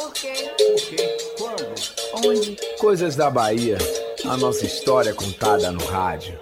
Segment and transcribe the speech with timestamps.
[0.00, 0.32] Por quê?
[0.56, 1.16] Por quê?
[1.36, 2.26] Quando?
[2.26, 2.56] Onde?
[2.78, 3.76] Coisas da Bahia.
[4.24, 6.38] A nossa história contada no rádio.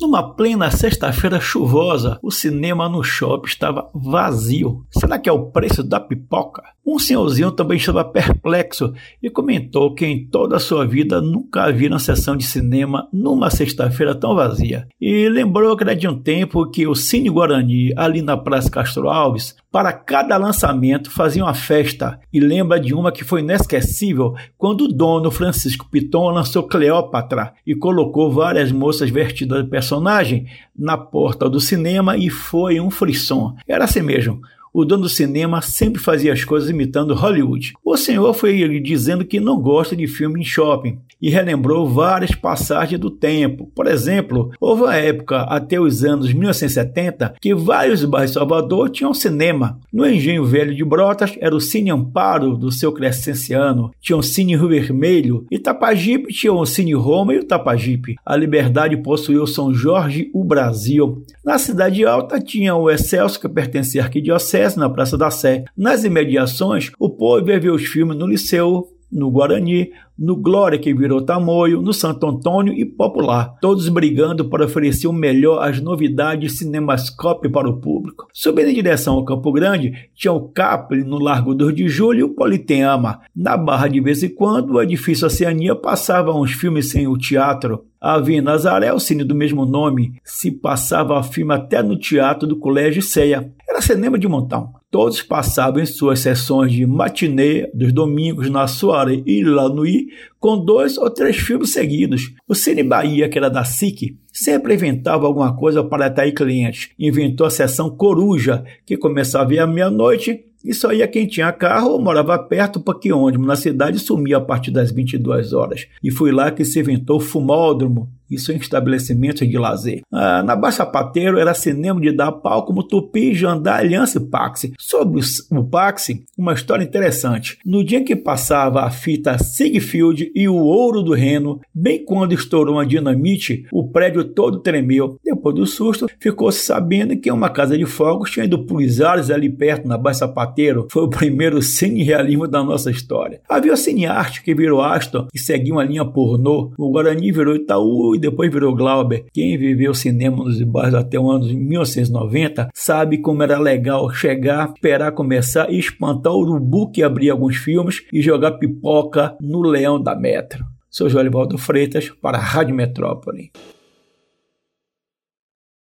[0.00, 4.84] Numa plena sexta-feira chuvosa, o cinema no shopping estava vazio.
[4.90, 6.64] Será que é o preço da pipoca?
[6.84, 8.92] Um senhorzinho também estava perplexo
[9.22, 13.48] e comentou que em toda a sua vida nunca havia uma sessão de cinema numa
[13.48, 14.88] sexta-feira tão vazia.
[15.00, 19.08] E lembrou que era de um tempo que o Cine Guarani, ali na Praça Castro
[19.08, 22.20] Alves, para cada lançamento fazia uma festa.
[22.32, 27.74] E lembra de uma que foi inesquecível quando o dono Francisco Piton lançou Cleópatra e
[27.74, 30.46] colocou várias moças vestidas de personagem
[30.78, 33.56] na porta do cinema e foi um frisson.
[33.66, 34.40] Era assim mesmo
[34.74, 37.74] o dono do cinema sempre fazia as coisas imitando Hollywood.
[37.84, 43.00] O senhor foi dizendo que não gosta de filme em shopping e relembrou várias passagens
[43.00, 43.70] do tempo.
[43.72, 49.14] Por exemplo, houve uma época, até os anos 1970, que vários bairros de Salvador tinham
[49.14, 49.78] cinema.
[49.92, 54.56] No Engenho Velho de Brotas era o Cine Amparo do seu Crescenciano, tinha o Cine
[54.56, 58.16] Rio Vermelho, e Tapajipe tinha o Cine Roma e o Tapajipe.
[58.26, 61.24] A Liberdade possuiu São Jorge, o Brasil.
[61.44, 65.64] Na Cidade Alta tinha o Excelso, que pertencia à Arquidiocese, na Praça da Sé.
[65.76, 70.92] Nas imediações, o povo ia ver os filmes no Liceu, no Guarani, no Glória, que
[70.92, 76.58] virou Tamoio, no Santo Antônio e Popular, todos brigando para oferecer o melhor as novidades
[76.58, 78.26] cinemascope para o público.
[78.32, 82.22] Subindo em direção ao Campo Grande, tinha o Capri no Largo 2 de Julho e
[82.24, 83.20] o Politeama.
[83.34, 87.84] Na Barra, de vez em quando, o edifício Oceania passava uns filmes sem o teatro.
[88.00, 93.00] Havia Nazaré o cine do mesmo nome, se passava filme até no teatro do Colégio
[93.00, 93.50] Ceia.
[93.74, 94.72] Era cinema de montão.
[94.88, 100.06] Todos passavam em suas sessões de matinê dos domingos na soirée e La Nuit
[100.38, 102.32] com dois ou três filmes seguidos.
[102.46, 106.90] O Cine Bahia, que era da SIC, sempre inventava alguma coisa para atrair clientes.
[106.96, 112.00] Inventou a sessão Coruja, que começava à meia-noite e só ia quem tinha carro ou
[112.00, 115.88] morava perto, porque ônibus na cidade sumia a partir das 22 horas.
[116.00, 120.02] E foi lá que se inventou o fumódromo, isso em estabelecimentos de lazer.
[120.12, 124.72] Ah, na Baixa Pateiro era cinema de dar pau como Tupi, Jandar, Aliança e Paxi.
[124.78, 127.58] Sobre o Paxi, uma história interessante.
[127.64, 132.76] No dia que passava a fita Sigfield e o Ouro do Reno, bem quando estourou
[132.76, 135.18] uma dinamite, o prédio todo tremeu.
[135.24, 139.48] Depois do susto, ficou-se sabendo que uma casa de fogos tinha ido por ares ali
[139.50, 140.88] perto, na Baixa Pateiro.
[140.90, 143.40] Foi o primeiro cine-realismo da nossa história.
[143.48, 146.72] Havia cine-arte que virou Aston e seguia uma linha pornô.
[146.78, 149.26] O Guarani virou Itaú e depois virou Glauber.
[149.32, 154.72] Quem viveu cinema nos bairros até o ano de 1990 sabe como era legal chegar,
[154.74, 160.00] esperar começar e espantar o urubu que abria alguns filmes e jogar pipoca no leão
[160.00, 160.64] da Metro.
[160.90, 161.24] Sou João
[161.58, 163.50] Freitas para a Rádio Metrópole.